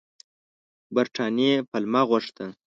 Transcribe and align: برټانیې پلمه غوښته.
برټانیې 0.95 1.53
پلمه 1.71 2.01
غوښته. 2.09 2.45